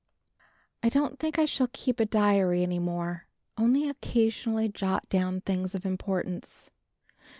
[0.81, 5.75] I don't think I shall keep a diary any more, only occasionally jot down things
[5.75, 6.71] of importance.